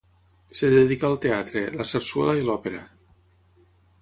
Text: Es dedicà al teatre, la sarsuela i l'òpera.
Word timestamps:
Es 0.53 0.63
dedicà 0.75 1.05
al 1.09 1.19
teatre, 1.25 1.63
la 1.83 1.87
sarsuela 1.91 2.35
i 2.41 2.49
l'òpera. 2.49 2.81